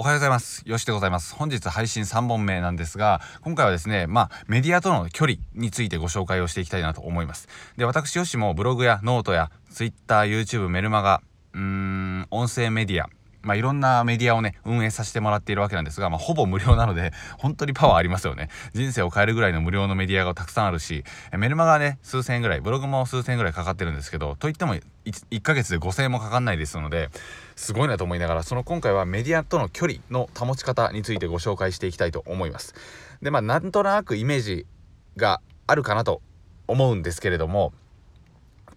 [0.00, 0.62] おはようございます。
[0.64, 1.34] よしでございます。
[1.34, 7.48] 本日配信3本目なんですが、今回はですね、まあ、メディアとの距離についてご紹介をしていきたいなと思います。
[7.76, 11.20] で、私よしもブログやノートや Twitter、YouTube、メルマガ、
[11.52, 13.10] うーん、音声メディア、
[13.42, 18.48] まあ、いろんなメディアをね、運営させてもらっているわけなんですが、まあ、ほぼ無料なので、本当にパワーありますよね。
[18.74, 21.04] 人生を変えるぐらいの無料のメディアがたくさんあるし、
[21.36, 24.82] メルマガね、数千円ぐらい、ブログも数千円ぐらいかかってるんですけど、といっても 1,
[25.30, 27.10] 1ヶ月で5000円もかかんないですので、
[27.56, 32.74] すごいなと思いながら、その今回はメディアとの距離の保ち方についてご紹介していきたいと思います。
[33.22, 34.66] で、まあ、なんとなくイメージ
[35.16, 36.22] があるかなと
[36.66, 37.72] 思うんですけれども、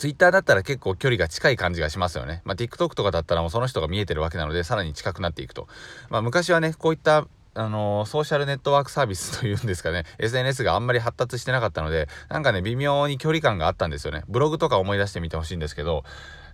[0.00, 2.40] Twitter だったら結構距離が近い感じがしますよね。
[2.46, 5.68] まあ、TikTok とかだったらもうその人が見えてるわけなので、さらに近くなっていくと。
[6.08, 14.22] まあ、昔はね、こういったあの、ソーシャルネットワークサービスというんですかね、 SNS があんまり発達してなかったので、なんかね、微妙に距離感があったんですよね。
[14.26, 16.04] ブログとか思い出してみてほしいんですけど、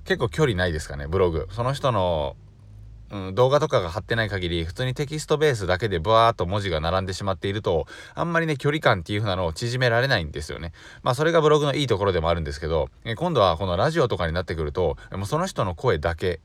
[0.05, 1.47] 結構距離ないですかね、ブログ。
[1.53, 2.35] その人の
[3.11, 10.73] うん、動画とかが貼ってない限り、普通にテキストベースだけでブワーっと文字が並んでしまっていると、あんまりね、距離感っていう風なのを縮められないんですよね。
[11.03, 16.41] まあ、それがブログのいいところでもあるんですけど、え今度はこのラジオとかになってくると、もうその人の声だけ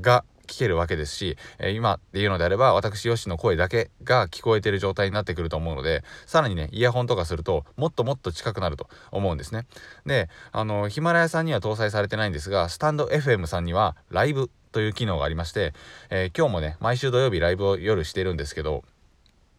[0.00, 9.66] が聞けるわけですし、え今っていうのであれば、私よしの声だけが聞こえてる状態になってくると思うので、さらにね、イヤホンとかすると、もっともっと近くなると思うんですね。
[10.04, 15.72] で、あの、ヒマラヤさんには搭載されてないんですが、スタンド FM さんには、ライブという機能がありまして、
[16.10, 18.84] えー、今日もね、毎週土曜日ライブを夜してるんですけど、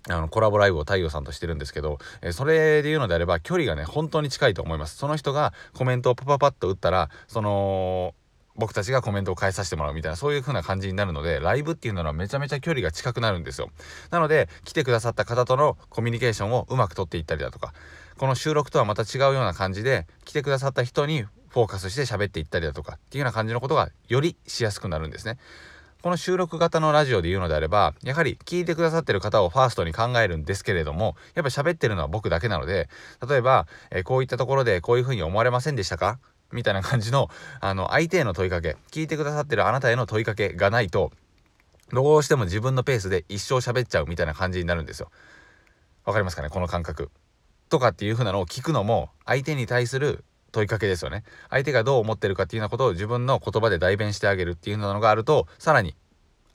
[0.09, 4.97] あの、コラボライブを太陽さんとしてるんですけど、えー、それで言うのであれば、距離がね、本当に近いと思います。
[4.97, 8.15] その人がコメントをパパパッと打ったら、その、
[8.55, 13.69] 僕たちがコメントを返させてもらうみたいな、そういう風な感じになるので、ライブっていうのはめちゃめちゃ距離が近くなるんですよ。
[14.09, 17.73] なので、来てくださった方とのコミュニケーションをうまくとっていったりだとか、
[18.17, 25.37] この収録とはまた違うような感じで、来てくださった人にフォーカスして喋っていったりだとかっていうような感じのことがよりしやすくなるんですね。
[26.01, 32.89] この収録型のラジオで言うのであれば、やはり聞いてくださってる方をファーストに考えるんですけれども、やっぱ喋ってるのは僕だけなので、
[33.29, 36.17] 例えば、えー、こういったところでこういうふうに思われませんでしたか？
[36.51, 37.29] みたいな感じの、
[37.59, 41.11] あの、相手への問いかけ、聞いてくださってるあなたへの問いかけがないと、
[41.91, 45.11] どうしても自分のペースで一生喋っちゃうみたいな感じになるんですよ。
[46.05, 46.49] わかりますかね？
[46.49, 47.11] この感覚。
[47.69, 51.23] とかっていう風なのを聞くのも、相手に対する問いかけですよね。
[51.49, 55.95] 相手がどう思ってるかっていうようなことを自分の言葉で代弁してあげるっていうのがあると、さらに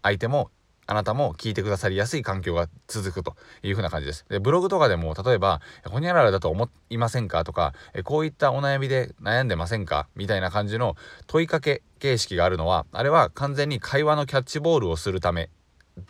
[0.03, 0.51] 相手も
[0.87, 4.25] あなたも聞いてくださりやすい環境が続くという風な感じです。
[4.29, 7.45] で、ブログとかでも、例えば、ほにゃららだと思いませんか？
[7.45, 7.75] とか、
[8.05, 10.07] こういったお悩みで悩んでませんか？
[10.15, 15.51] みたいな感じの問いかけ形式があるのは、あれは完全に会話のキャッチボールをするため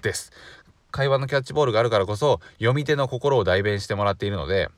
[0.02, 0.30] です。
[0.90, 4.68] 会話のキャッチボールがあるからこそ、読み手の心を代弁してもらっているので、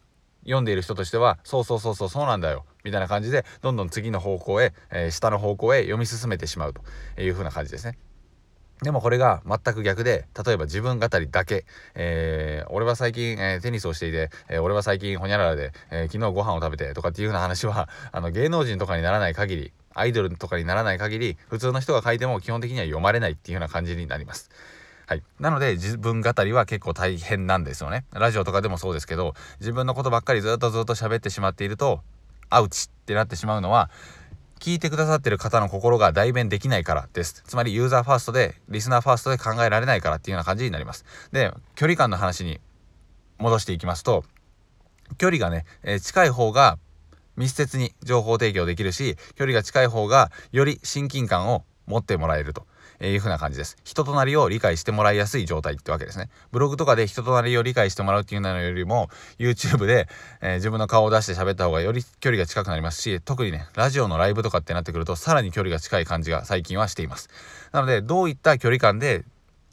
[0.45, 2.65] 読んでいる人としては、そうそうそうそう、そうなんだよ。
[2.85, 6.83] みたいな感じで、どんどん次の方向へ、えー、下の方向へ読み進めてしまうと
[7.21, 7.99] いう風な感じですね。
[8.83, 24.49] でもこれが全く逆で、例えば自分語りだけ、えー、俺は最近、えー、テニスをしていて、えー、俺は最近ホニャララで、え昨日ご飯を食べてとかっていうような話は、 あの芸能人とかにならない限り、アイドルとかにならない限り、普通の人が書いても基本的には読まれないっていうような感じになります。
[25.07, 25.23] はい。
[25.41, 28.05] なので、自分語りは結構大変なんですよね。
[28.13, 32.03] ラジオとかでもそうですけど、自分のことばっかりずっとずっと喋ってしまっていると、
[32.51, 33.91] アウチってなってしまうのは、
[34.59, 37.43] 聞いてくださってる方の心が代弁できないからです。
[37.47, 41.05] つまり、ユーザーファーストで、リスナーファーストで考えられないからっていうような感じになります。
[41.33, 42.61] で、距離感の話に
[43.39, 44.25] 戻していきますと、
[45.17, 46.79] 距離がね、えー、近い方が
[47.37, 52.67] 密接に情報提供できるし、距離が近い方がより親近感を持ってもらえると。
[53.01, 53.77] えいう風な感じです。
[53.85, 56.31] 人となりを理解してもらいやすい状態ってわけですね。
[56.51, 60.09] ブログとかで人となりを理解してもらうっていうのよりも、YouTube で、
[60.41, 67.29] えー、自分の顔を出して喋った方がより距離が近くなりますし、特にね、ラジオのライブとかってなってくると、さらに距離が近い感じが最近はしています。
[67.73, 69.25] なので、どういった距離感で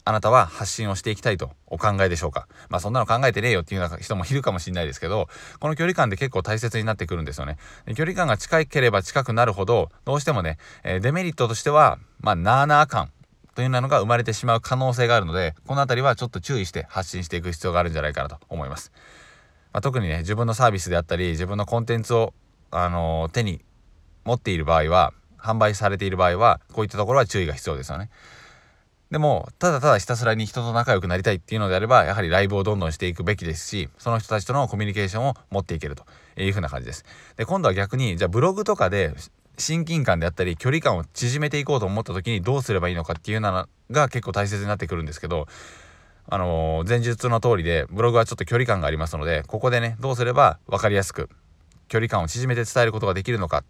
[0.08, 7.58] あなたは発信をしていきたいとお考えでしょうかまあそんなの考えてねえよっていうような人もいるかもしれないですけど、この距離感で結構大切になってくるんですよね。
[7.96, 13.10] 距離感が近ければ近くなるほど、どうしてもね、え、デメリットとしては、まあなーなー感
[13.56, 18.92] というのが生まれてしまう可能性があるので、この辺りはちょっと注意して発信していく必要があるんじゃないかなと思います。
[19.72, 22.34] まあ、特にね、自分のサービスであったり、自分のコンテンツを、
[22.70, 23.64] あのー、手に
[24.24, 28.10] 持っている場合は、販売されている場合は、こういったところは注意が必要ですよね。
[29.10, 36.04] でも、ただただひたすらに人と仲良くなりたいっていうのであれば、やはりライブをどんどんしていくべきですし、その人たちとのコミュニケーションを持っていけると
[36.36, 37.06] いうふうな感じです。
[37.36, 39.14] で、今度は逆に、じゃあブログとかで
[39.58, 45.46] 親近感であったり距離感を縮めていこうと思った時にどうすればいいのかっていうのが結構大切になってくるんですけど
[46.28, 51.28] あのー、前述の通りでブログはちょっと距離感がありますのでここでねどうすれば分かりやすく
[51.88, 53.62] 距離感を縮めて伝えることができるのか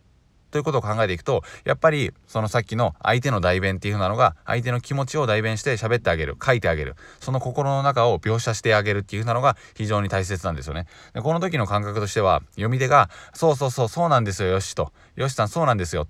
[0.50, 10.86] ということを考えていくとやっぱりそのさっきの相手の代弁っていう風なのが相手の気持ちを代弁して喋ってあげる書いてあげるその心の中を描写してあげるっていう風なのが非常に大切なんですよね。
[11.14, 16.06] でこの時の感覚としては読み手が「そうそうそうそうなんですよよし」と「よしさんそうなんですよ」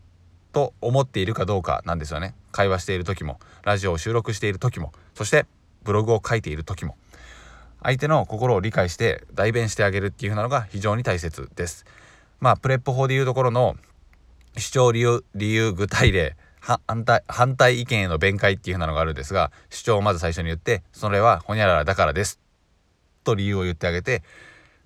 [0.52, 2.34] と思っているかどうかなんですよね。
[2.52, 5.46] 会話している時もラジオを収録している時もそして
[5.82, 6.96] ブログを書いている時も。
[7.82, 11.84] 相手の心を理解して代弁してあげるっていう風なのが非常に大切です。
[12.40, 13.76] まあプレップ法でいうところの
[14.56, 22.40] 主張理由理由具体例反対反対意見への弁解っていう風なのがあるんですが主張をまず最初に言ってそれはほにゃららだからです。
[23.24, 24.22] と理由を言ってあげて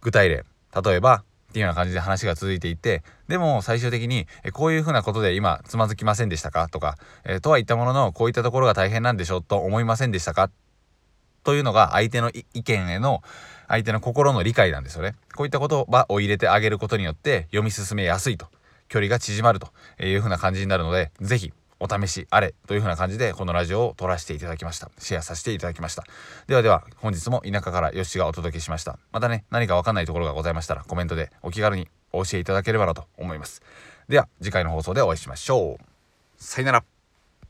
[0.00, 0.44] 具体例
[0.84, 6.68] 例えばっていうような感じで話が続いていってでも最終的にこういうふうなことで今つまずきませんでしたか？
[6.68, 9.42] とか、えー、とは言ったもののこういったところが大変なんでしょう？
[9.42, 10.50] と思いませんでしたか？
[11.42, 13.22] というのが相手の意見への
[13.66, 15.14] 相手の心の理解なんですよね。
[15.34, 18.48] こういった言葉を入れてあげることによって読み進めやすいと。
[18.90, 19.70] 距離が縮まると
[20.04, 24.90] いう風な感じになるので、ぜひお試しあれという風な感じでこのラジオを撮らせていただきました。
[24.98, 26.04] シェアさせていただきました。
[26.46, 28.98] ではでは本日も田舎からよしがお届けしました。
[29.12, 33.62] またね、何かわかんないところがございましたらコメントでお気軽にお教えいただければなと思います。
[34.08, 35.84] では次回の放送でお会いしましょう。
[36.36, 36.99] さよなら。